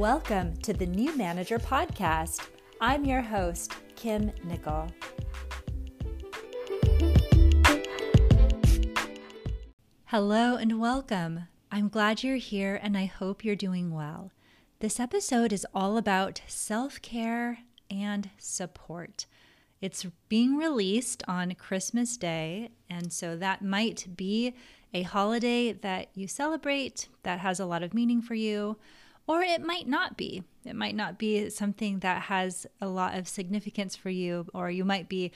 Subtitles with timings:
[0.00, 2.48] Welcome to the New Manager Podcast.
[2.80, 4.90] I'm your host, Kim Nicol.
[10.06, 11.48] Hello and welcome.
[11.70, 14.30] I'm glad you're here and I hope you're doing well.
[14.78, 17.58] This episode is all about self care
[17.90, 19.26] and support.
[19.82, 24.54] It's being released on Christmas Day, and so that might be
[24.94, 28.78] a holiday that you celebrate that has a lot of meaning for you,
[29.26, 30.42] or it might not be.
[30.64, 34.84] It might not be something that has a lot of significance for you, or you
[34.84, 35.32] might be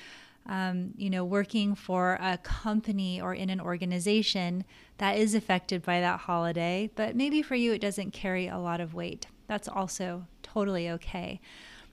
[0.46, 4.64] um, you know, working for a company or in an organization
[4.98, 8.80] that is affected by that holiday, but maybe for you it doesn't carry a lot
[8.80, 9.26] of weight.
[9.46, 11.40] That's also totally okay.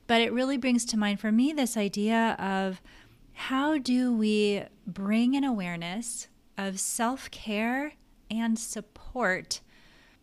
[0.08, 2.82] But it really brings to mind for me this idea of
[3.34, 6.28] how do we bring an awareness
[6.58, 7.94] of self care
[8.30, 9.62] and support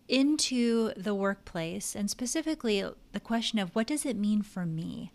[0.09, 5.13] into the workplace, and specifically the question of what does it mean for me?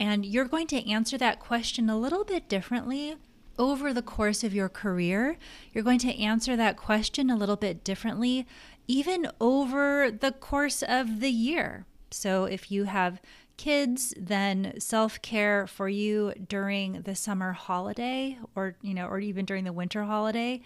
[0.00, 3.16] And you're going to answer that question a little bit differently
[3.58, 5.36] over the course of your career.
[5.72, 8.46] You're going to answer that question a little bit differently,
[8.86, 11.84] even over the course of the year.
[12.10, 13.20] So if you have
[13.56, 19.64] kids, then self-care for you during the summer holiday or, you know, or even during
[19.64, 20.62] the winter holiday,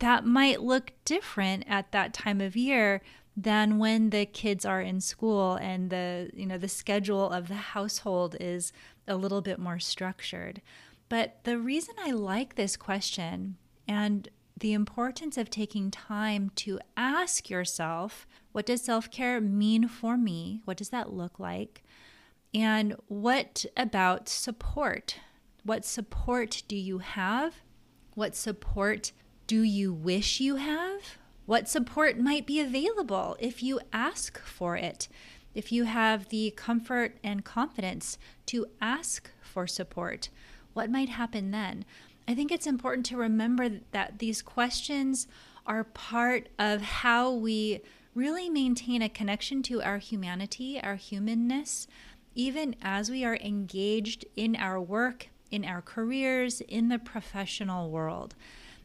[0.00, 3.00] that might look different at that time of year
[3.36, 7.54] than when the kids are in school and the you know the schedule of the
[7.54, 8.72] household is
[9.06, 10.60] a little bit more structured.
[11.08, 13.56] But the reason I like this question
[13.88, 20.60] and the importance of taking time to ask yourself, what does self-care mean for me?
[20.64, 21.82] What does that look like?
[22.54, 25.16] And what about support?
[25.64, 27.62] What support do you have?
[28.14, 29.12] What support
[29.50, 31.18] do you wish you have?
[31.44, 35.08] what support might be available if you ask for it,
[35.52, 38.16] if you have the comfort and confidence
[38.46, 40.28] to ask for support.
[40.74, 41.84] What might happen then?
[42.28, 45.26] I think it's important to remember that these questions
[45.66, 47.80] are part of how we
[48.14, 51.88] really maintain a connection to our humanity, our humanness,
[52.36, 58.36] even as we are engaged in our work, in our careers, in the professional world.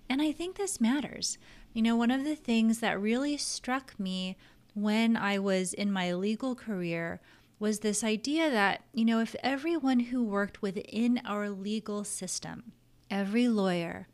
[0.09, 1.37] And I think this matters.
[1.73, 4.37] You know, one of the things that really struck me
[4.73, 7.19] when I was in my legal career
[7.59, 12.73] was this idea that, you know, if everyone who worked within our legal system,
[13.09, 14.07] every lawyer,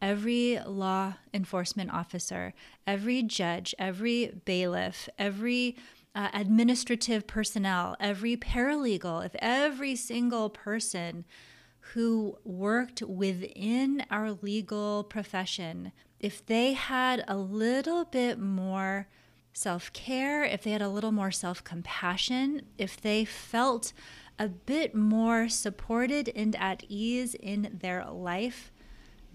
[0.00, 2.52] every law enforcement officer,
[2.86, 5.76] every judge, every bailiff, every
[6.14, 11.24] uh, administrative personnel, every paralegal, if every single person
[11.92, 15.92] who worked within our legal profession
[16.24, 19.08] if they had a little bit more
[19.52, 23.92] self care, if they had a little more self compassion, if they felt
[24.38, 28.72] a bit more supported and at ease in their life,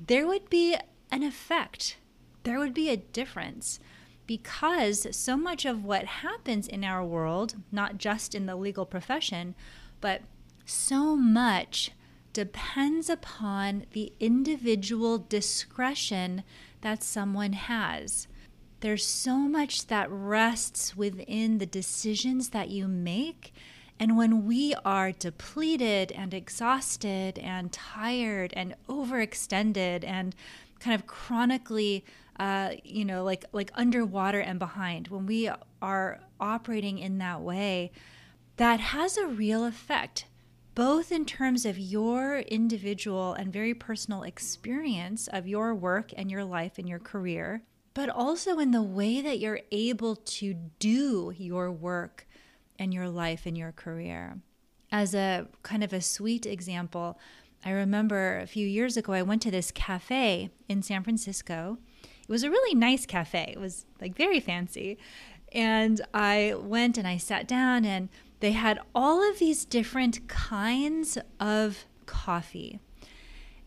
[0.03, 0.75] there would be
[1.11, 1.97] an effect.
[2.41, 3.79] There would be a difference
[4.25, 9.53] because so much of what happens in our world, not just in the legal profession,
[10.01, 10.21] but
[10.65, 11.91] so much
[12.34, 16.44] depends upon the individual discretion
[16.81, 18.28] that someone has.
[18.81, 23.53] There's so much that rests within the decisions that you make.
[24.00, 30.34] And when we are depleted and exhausted and tired and overextended and
[30.79, 32.06] kind of chronically,
[32.39, 35.51] uh, you know, like like underwater and behind, when we
[35.81, 37.91] are operating in that way,
[38.56, 40.25] that has a real effect
[40.75, 46.44] both in terms of your individual and very personal experience of your work and your
[46.44, 47.63] life and your career,
[47.94, 52.28] but also in the way that you're able to do your work
[52.78, 54.40] and your life and your career.
[54.91, 57.19] As a kind of a sweet example,
[57.63, 61.78] I remember a few years ago, I went to this cafe in San Francisco.
[62.01, 64.98] It was a really nice cafe, it was like very fancy.
[65.51, 68.10] And I went and I sat down and
[68.40, 72.80] they had all of these different kinds of coffee,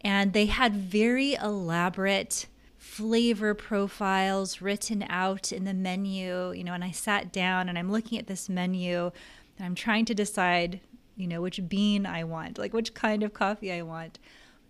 [0.00, 2.46] and they had very elaborate
[2.78, 6.52] flavor profiles written out in the menu.
[6.52, 9.12] You know, and I sat down and I'm looking at this menu
[9.56, 10.80] and I'm trying to decide,
[11.16, 14.18] you know, which bean I want, like which kind of coffee I want.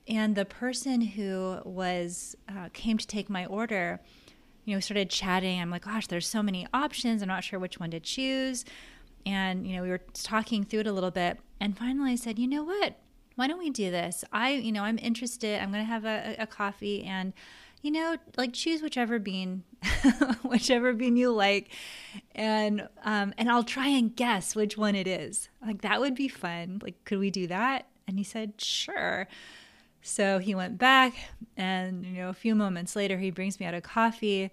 [0.08, 4.00] And the person who was uh, came to take my order,
[4.64, 5.60] you know, started chatting.
[5.60, 7.22] I'm like, gosh, there's so many options.
[7.22, 8.64] I'm not sure which one to choose.
[9.26, 11.38] And, you know, we were talking through it a little bit.
[11.60, 12.96] And finally I said, you know what?
[13.36, 14.24] Why don't we do this?
[14.32, 15.60] I, you know, I'm interested.
[15.60, 17.32] I'm going to have a, a coffee and,
[17.82, 19.64] you know, like choose whichever bean,
[20.42, 21.70] whichever bean you like,
[22.34, 25.48] and um, and I'll try and guess which one it is.
[25.64, 26.80] Like that would be fun.
[26.80, 27.88] Like, could we do that?
[28.06, 29.26] And he said, sure.
[30.02, 31.14] So he went back,
[31.56, 34.50] and you know, a few moments later, he brings me out a coffee.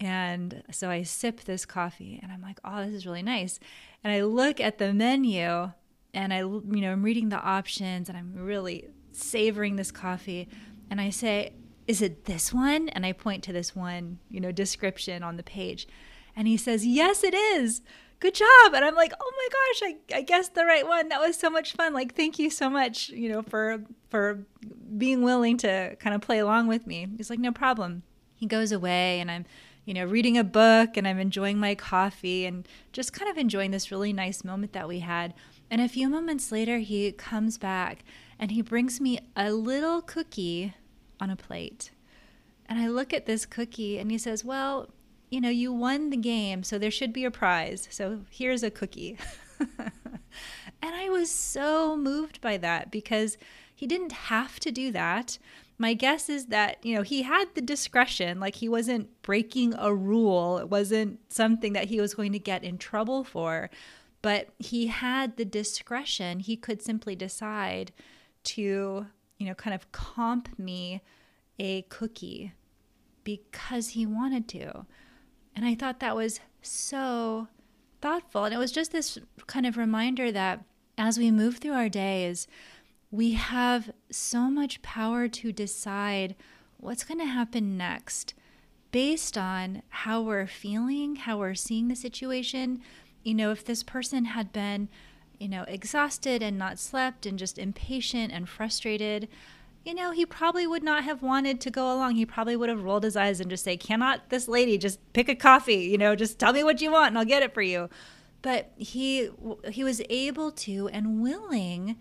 [0.00, 3.60] And so I sip this coffee and I'm like, oh, this is really nice.
[4.02, 5.70] And I look at the menu
[6.14, 10.48] and I, you know, I'm reading the options and I'm really savoring this coffee.
[10.88, 11.52] And I say,
[11.86, 12.88] is it this one?
[12.88, 15.86] And I point to this one, you know, description on the page.
[16.36, 17.82] And he says, yes, it is.
[18.20, 18.74] Good job.
[18.74, 21.08] And I'm like, oh my gosh, I, I guessed the right one.
[21.08, 21.94] That was so much fun.
[21.94, 24.44] Like, thank you so much, you know, for, for
[24.96, 27.08] being willing to kind of play along with me.
[27.16, 28.02] He's like, no problem.
[28.34, 29.46] He goes away and I'm,
[29.86, 33.70] you know, reading a book and I'm enjoying my coffee and just kind of enjoying
[33.70, 35.32] this really nice moment that we had.
[35.70, 38.04] And a few moments later, he comes back
[38.38, 40.74] and he brings me a little cookie
[41.20, 41.90] on a plate.
[42.66, 44.90] And I look at this cookie and he says, Well,
[45.30, 47.88] you know, you won the game, so there should be a prize.
[47.90, 49.16] So here's a cookie.
[49.78, 53.38] and I was so moved by that because
[53.74, 55.38] he didn't have to do that.
[55.78, 59.94] My guess is that, you know, he had the discretion, like he wasn't breaking a
[59.94, 60.58] rule.
[60.58, 63.70] It wasn't something that he was going to get in trouble for
[64.22, 66.40] but he had the discretion.
[66.40, 67.92] He could simply decide
[68.44, 69.06] to,
[69.38, 71.02] you know, kind of comp me
[71.58, 72.52] a cookie
[73.24, 74.86] because he wanted to.
[75.54, 77.48] And I thought that was so
[78.00, 78.44] thoughtful.
[78.44, 80.64] And it was just this kind of reminder that
[80.96, 82.46] as we move through our days,
[83.10, 86.36] we have so much power to decide
[86.76, 88.34] what's going to happen next
[88.92, 92.80] based on how we're feeling, how we're seeing the situation,
[93.22, 94.88] you know, if this person had been,
[95.38, 99.28] you know, exhausted and not slept and just impatient and frustrated,
[99.84, 102.16] you know, he probably would not have wanted to go along.
[102.16, 105.28] He probably would have rolled his eyes and just say, "Cannot this lady just pick
[105.28, 105.84] a coffee?
[105.84, 107.88] You know, just tell me what you want and I'll get it for you."
[108.42, 109.30] But he
[109.70, 111.96] he was able to and willing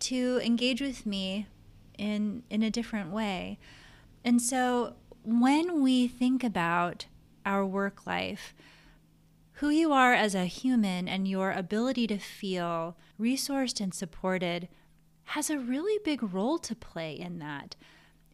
[0.00, 1.46] to engage with me
[1.98, 3.58] in in a different way.
[4.24, 4.94] And so
[5.24, 7.06] when we think about
[7.46, 8.54] our work life,
[9.54, 14.68] who you are as a human and your ability to feel resourced and supported
[15.24, 17.76] has a really big role to play in that.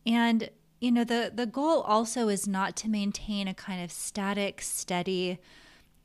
[0.06, 0.50] And
[0.80, 5.38] you know the the goal also is not to maintain a kind of static steady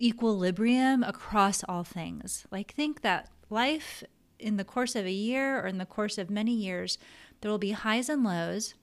[0.02, 2.46] equilibrium across all things.
[2.52, 4.04] Like think that life
[4.40, 6.98] in the course of a year or in the course of many years
[7.42, 8.74] there will be highs and lows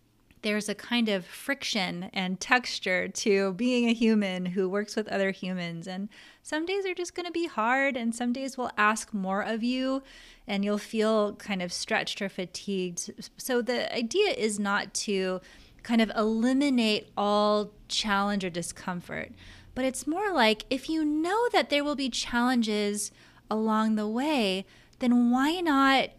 [0.42, 5.30] there's a kind of friction and texture to being a human who works with other
[5.30, 5.86] humans.
[5.86, 6.08] And
[6.42, 9.62] some days are just going to be hard, and some days will ask more of
[9.62, 10.02] you,
[10.46, 13.30] and you'll feel kind of stretched or fatigued.
[13.36, 15.40] So the idea is not to
[15.82, 19.32] kind of eliminate all challenge or discomfort,
[19.74, 23.12] but it's more like if you know that there will be challenges
[23.50, 24.64] along the way,
[24.98, 26.10] then why not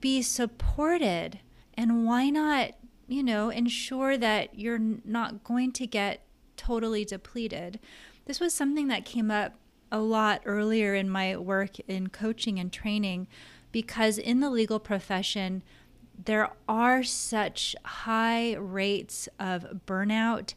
[0.00, 1.40] be supported?
[1.74, 2.72] And why not
[3.10, 6.22] you know, ensure that you're not going to get
[6.56, 7.80] totally depleted.
[8.26, 9.54] This was something that came up
[9.90, 13.26] a lot earlier in my work in coaching and training
[13.72, 15.64] because in the legal profession,
[16.24, 20.54] there are such high rates of burnout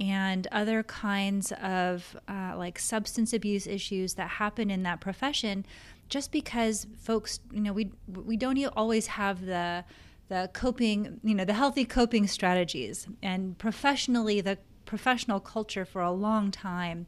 [0.00, 5.64] and other kinds of uh, like substance abuse issues that happen in that profession
[6.08, 9.84] just because folks you know we we don't always have the
[10.28, 13.06] the coping, you know, the healthy coping strategies.
[13.22, 17.06] And professionally, the professional culture for a long time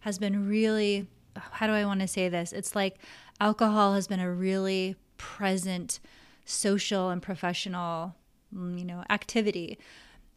[0.00, 2.52] has been really, how do I want to say this?
[2.52, 2.98] It's like
[3.40, 6.00] alcohol has been a really present
[6.44, 8.14] social and professional,
[8.54, 9.78] mm, you know, activity.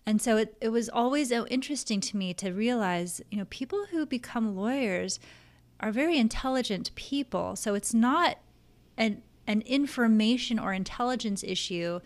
[0.05, 4.05] And so it, it was always interesting to me to realize, you know, people who
[4.05, 5.19] become lawyers
[5.79, 7.55] are very intelligent people.
[7.55, 8.39] So it's not
[8.97, 11.99] an, an information or intelligence issue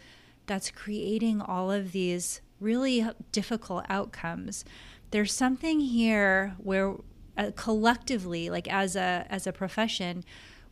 [0.45, 4.63] that's creating all of these really difficult outcomes.
[5.11, 6.95] There's something here where
[7.37, 10.23] uh, collectively, like as a as a profession,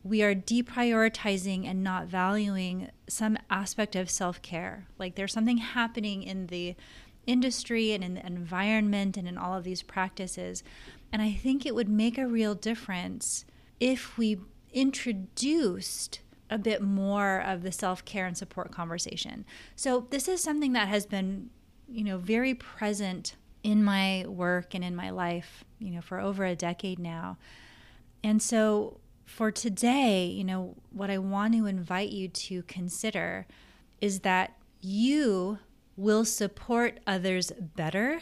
[0.02, 4.88] we are deprioritizing and not valuing some aspect of self-care.
[4.98, 6.76] Like there's something happening in the
[7.28, 10.64] industry and in the environment and in all of these practices.
[11.12, 13.44] And I think it would make a real difference
[13.80, 14.40] if we
[14.72, 16.22] introduced
[16.52, 19.46] a bit more of the self-care and support conversation.
[19.76, 21.50] So this is something that has been,
[21.90, 26.44] you know, very present in my work and in my life, you know, for over
[26.44, 27.38] a decade now.
[28.24, 33.48] And so for today, you know, what I want to invite you to consider
[34.02, 35.60] is that you
[35.96, 38.22] will support others better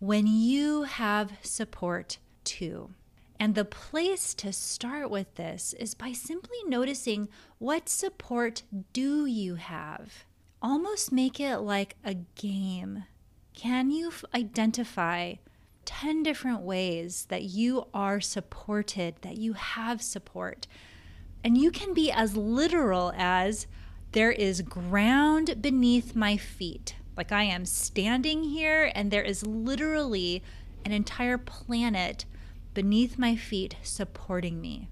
[0.00, 2.90] when you have support too.
[3.40, 7.28] And the place to start with this is by simply noticing
[7.58, 10.24] what support do you have?
[10.60, 13.04] Almost make it like a game.
[13.54, 15.34] Can you f- identify
[15.84, 20.66] 10 different ways that you are supported, that you have support?
[21.44, 23.68] And you can be as literal as
[24.12, 26.96] there is ground beneath my feet.
[27.16, 30.42] Like I am standing here, and there is literally
[30.84, 32.24] an entire planet
[32.74, 34.88] beneath my feet supporting me.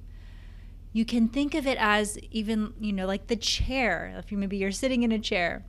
[0.93, 4.15] You can think of it as even, you know, like the chair.
[4.17, 5.65] If you maybe you're sitting in a chair.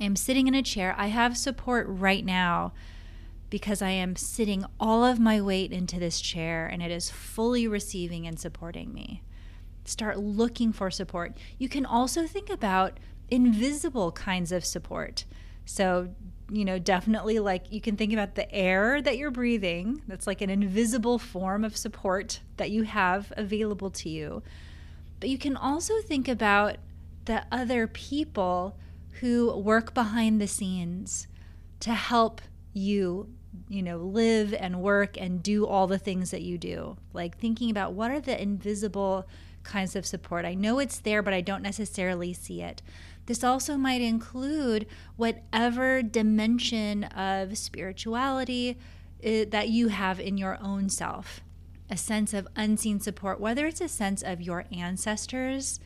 [0.00, 0.94] I'm sitting in a chair.
[0.98, 2.72] I have support right now
[3.50, 7.66] because I am sitting all of my weight into this chair and it is fully
[7.66, 9.22] receiving and supporting me.
[9.84, 11.36] Start looking for support.
[11.56, 15.24] You can also think about invisible kinds of support.
[15.64, 16.10] So,
[16.50, 20.02] you know, definitely like you can think about the air that you're breathing.
[20.08, 24.42] That's like an invisible form of support that you have available to you.
[25.20, 26.76] But you can also think about
[27.26, 28.76] the other people
[29.20, 31.26] who work behind the scenes
[31.80, 32.40] to help
[32.72, 33.28] you,
[33.68, 36.96] you know, live and work and do all the things that you do.
[37.12, 39.26] Like thinking about what are the invisible
[39.64, 40.44] kinds of support.
[40.44, 42.80] I know it's there, but I don't necessarily see it.
[43.28, 48.78] This also might include whatever dimension of spirituality
[49.22, 51.42] uh, that you have in your own self.
[51.90, 55.78] A sense of unseen support, whether it's a sense of your ancestors,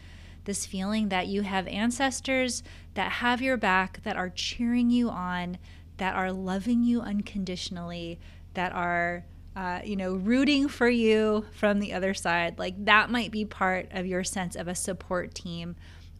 [0.44, 2.62] this feeling that you have ancestors
[2.94, 5.58] that have your back, that are cheering you on,
[5.96, 8.20] that are loving you unconditionally,
[8.54, 9.24] that are
[9.56, 12.56] uh, you know, rooting for you from the other side.
[12.60, 15.74] Like that might be part of your sense of a support team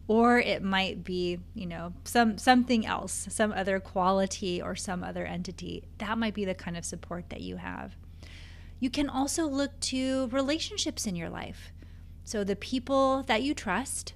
[0.07, 5.25] or it might be you know some something else some other quality or some other
[5.25, 7.95] entity that might be the kind of support that you have.
[8.79, 11.71] You can also look to relationships in your life.
[12.25, 14.13] So the people that you trust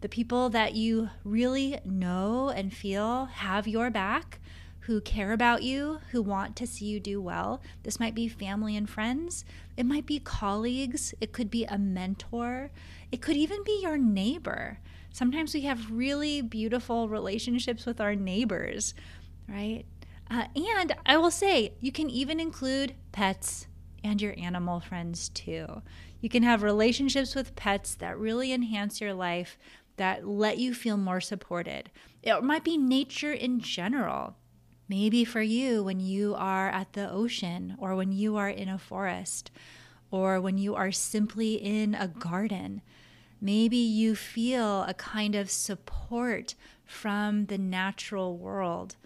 [0.00, 4.40] the people that you really know and feel have your back
[4.86, 7.60] who care about you, who want to see you do well.
[7.82, 9.44] This might be family and friends,
[9.76, 12.70] it might be colleagues, it could be a mentor,
[13.10, 14.78] it could even be your neighbor.
[15.12, 18.94] Sometimes we have really beautiful relationships with our neighbors,
[19.48, 19.84] right?
[20.30, 23.66] Uh, and I will say, you can even include pets
[24.04, 25.82] and your animal friends too.
[26.20, 29.58] You can have relationships with pets that really enhance your life,
[29.96, 31.90] that let you feel more supported.
[32.22, 34.36] It might be nature in general.
[34.88, 38.78] Maybe for you, when you are at the ocean, or when you are in a
[38.78, 39.50] forest,
[40.10, 42.82] or when you are simply in a garden,
[43.40, 48.96] Maybe you feel a kind of support from the natural world,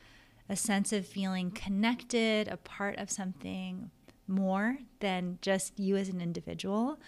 [0.49, 3.91] a sense of feeling connected, a part of something
[4.29, 7.01] more than just you as an individual.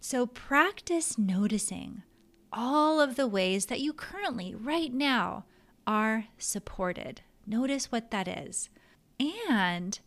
[0.00, 2.02] So practice noticing
[2.52, 5.44] all of the ways that you currently, right now,
[5.86, 7.20] are supported.
[7.46, 8.70] Notice what that is.
[9.18, 9.98] And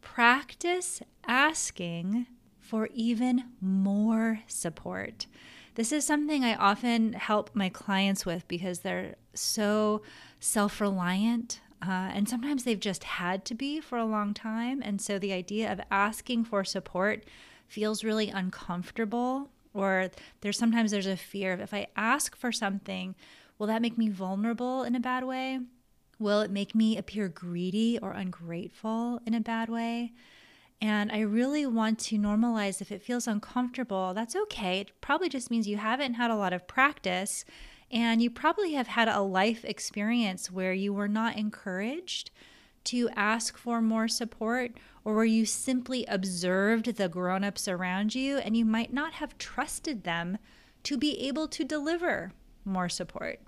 [0.00, 2.26] practice asking
[2.60, 5.26] for even more support.
[5.74, 10.02] This is something I often help my clients with because they're so
[10.40, 11.60] self reliant.
[11.82, 14.80] Uh, and sometimes they've just had to be for a long time.
[14.82, 17.24] And so the idea of asking for support
[17.68, 19.50] feels really uncomfortable.
[19.74, 23.14] Or there's sometimes there's a fear of if I ask for something,
[23.58, 25.60] will that make me vulnerable in a bad way?
[26.18, 30.12] Will it make me appear greedy or ungrateful in a bad way?
[30.80, 34.80] And I really want to normalize if it feels uncomfortable, that's okay.
[34.80, 37.44] It probably just means you haven't had a lot of practice
[37.90, 42.30] and you probably have had a life experience where you were not encouraged
[42.84, 44.72] to ask for more support
[45.04, 50.04] or where you simply observed the grown-ups around you and you might not have trusted
[50.04, 50.38] them
[50.82, 52.32] to be able to deliver
[52.64, 53.40] more support.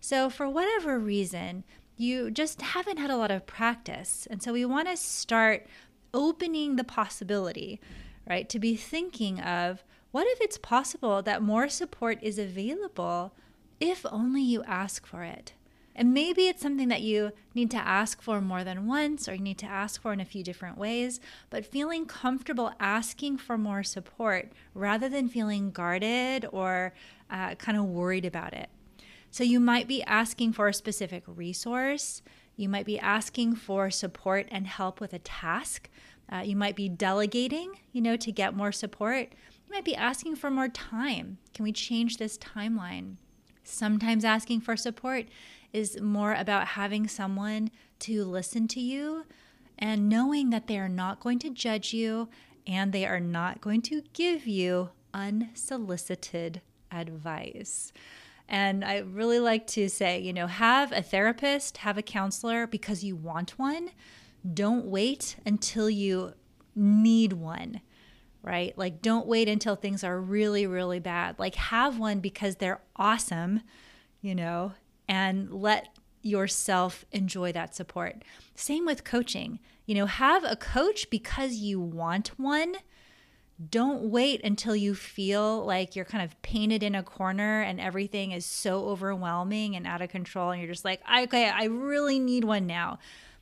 [0.00, 1.64] So for whatever reason,
[1.96, 4.26] you just haven't had a lot of practice.
[4.30, 5.66] And so we want to start
[6.12, 7.80] opening the possibility,
[8.28, 8.48] right?
[8.48, 13.34] To be thinking of what if it's possible that more support is available
[13.80, 15.52] if only you ask for it?
[15.98, 19.40] And maybe it's something that you need to ask for more than once or you
[19.40, 23.82] need to ask for in a few different ways, but feeling comfortable asking for more
[23.82, 26.92] support rather than feeling guarded or
[27.30, 28.68] uh, kind of worried about it.
[29.36, 32.22] So you might be asking for a specific resource.
[32.56, 35.90] You might be asking for support and help with a task.
[36.32, 39.34] Uh, you might be delegating, you know, to get more support.
[39.34, 41.36] You might be asking for more time.
[41.52, 43.16] Can we change this timeline?
[43.62, 45.26] Sometimes asking for support
[45.70, 49.26] is more about having someone to listen to you
[49.78, 52.30] and knowing that they are not going to judge you
[52.66, 57.92] and they are not going to give you unsolicited advice.
[58.48, 63.02] And I really like to say, you know, have a therapist, have a counselor because
[63.02, 63.90] you want one.
[64.54, 66.34] Don't wait until you
[66.76, 67.80] need one,
[68.42, 68.76] right?
[68.78, 71.38] Like, don't wait until things are really, really bad.
[71.38, 73.62] Like, have one because they're awesome,
[74.20, 74.74] you know,
[75.08, 75.88] and let
[76.22, 78.22] yourself enjoy that support.
[78.54, 79.58] Same with coaching.
[79.86, 82.76] You know, have a coach because you want one
[83.70, 88.32] don't wait until you feel like you're kind of painted in a corner and everything
[88.32, 92.44] is so overwhelming and out of control and you're just like okay i really need
[92.44, 92.98] one now.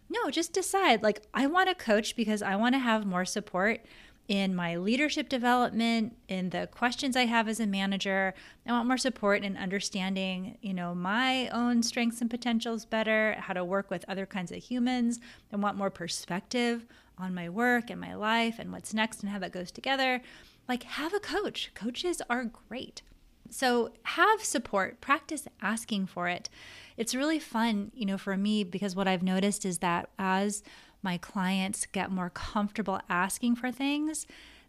[0.09, 3.81] No just decide like i want a coach because i want to have more support
[4.27, 8.33] in my leadership development in the questions i have as a manager
[8.67, 13.53] i want more support in understanding you know my own strengths and potentials better how
[13.53, 15.21] to work with other kinds of humans
[15.53, 16.87] i want more perspective
[17.19, 20.21] on my work and my life and what's next and how that goes together,
[20.69, 21.71] like have a coach.
[21.75, 23.03] Coaches are great.
[23.51, 26.49] So have support, practice asking for it.
[26.97, 30.63] It's really fun, you know, for me because what I've noticed is that as
[31.05, 34.27] my clients get more comfortable asking for things,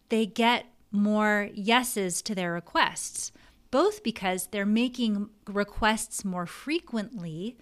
[0.09, 3.31] they get more yeses to their requests,
[3.71, 7.57] both because they're making requests more frequently.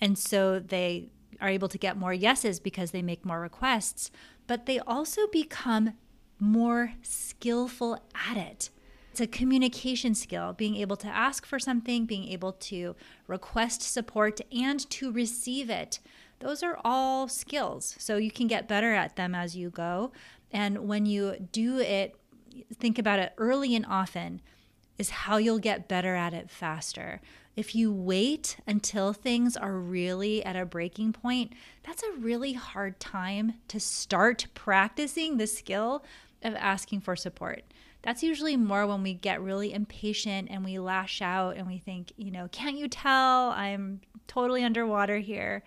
[0.00, 4.10] And so they are able to get more yeses because they make more requests,
[4.46, 5.94] but they also become
[6.38, 8.70] more skillful at it.
[9.10, 12.94] It's a communication skill, being able to ask for something, being able to
[13.26, 16.00] request support, and to receive it.
[16.40, 17.96] Those are all skills.
[17.98, 20.12] So you can get better at them as you go.
[20.52, 22.16] And when you do it,
[22.74, 24.40] think about it early and often,
[24.98, 27.20] is how you'll get better at it faster.
[27.54, 31.52] If you wait until things are really at a breaking point,
[31.82, 36.04] that's a really hard time to start practicing the skill
[36.42, 37.64] of asking for support.
[38.02, 42.12] That's usually more when we get really impatient and we lash out and we think,
[42.16, 45.62] you know, can't you tell I'm totally underwater here?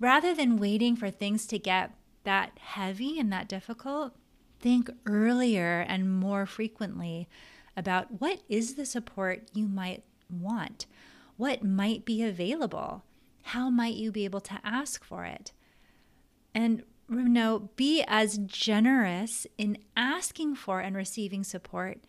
[0.00, 4.14] Rather than waiting for things to get that heavy and that difficult,
[4.58, 7.28] think earlier and more frequently
[7.76, 10.86] about what is the support you might want
[11.40, 13.02] what might be available?
[13.44, 15.52] How might you be able to ask for it?
[16.54, 22.00] And you know, be as generous in asking for and receiving support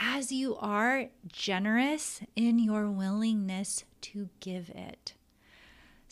[0.00, 5.14] as you are generous in your willingness to give it.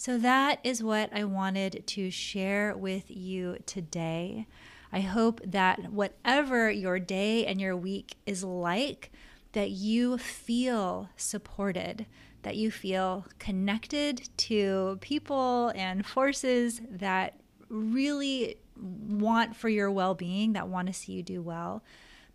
[0.01, 4.47] So, that is what I wanted to share with you today.
[4.91, 9.13] I hope that whatever your day and your week is like,
[9.53, 12.07] that you feel supported,
[12.45, 20.55] that you feel connected to people and forces that really want for your well being,
[20.55, 21.83] that want to see you do well.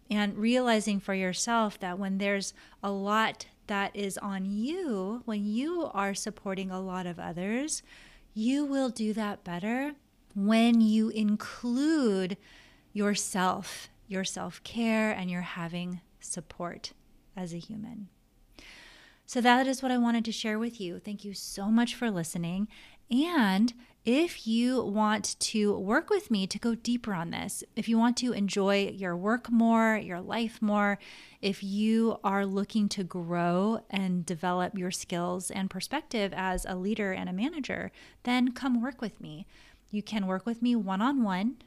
[0.07, 5.89] And realizing for yourself that when there's a lot that is on you, when you
[5.93, 7.81] are supporting a lot of others,
[8.33, 9.93] you will do that better
[10.35, 12.37] when you include
[12.93, 16.91] yourself, your self care, and your having support
[17.35, 18.09] as a human.
[19.25, 20.99] So that is what I wanted to share with you.
[20.99, 22.67] Thank you so much for listening.
[23.09, 23.73] And
[24.05, 28.17] if you want to work with me to go deeper on this, if you want
[28.17, 30.99] to enjoy your work more, your life more,
[31.41, 37.13] if you are looking to grow and develop your skills and perspective as a leader
[37.13, 37.91] and a manager,
[38.23, 39.47] then come work with me.
[39.89, 41.57] You can work with me one on one,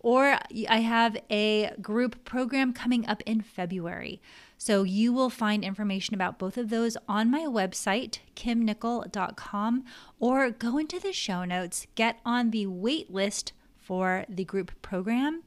[0.00, 4.20] or I have a group program coming up in February.
[4.58, 9.84] So you will find information about both of those on my website, kimnicol.com,
[10.18, 15.42] or go into the show notes, get on the wait list for the group program,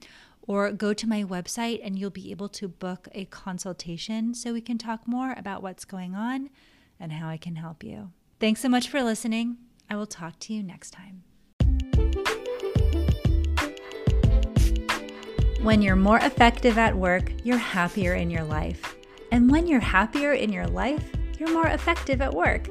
[0.47, 4.61] or go to my website and you'll be able to book a consultation so we
[4.61, 6.49] can talk more about what's going on
[6.99, 8.11] and how I can help you.
[8.39, 9.57] Thanks so much for listening.
[9.89, 11.23] I will talk to you next time.
[15.61, 18.95] When you're more effective at work, you're happier in your life.
[19.31, 22.67] And when you're happier in your life, you're more effective at work.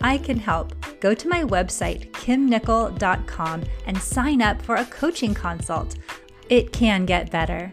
[0.00, 0.74] I can help.
[1.00, 5.96] Go to my website, kimnicol.com, and sign up for a coaching consult.
[6.48, 7.70] It can get better.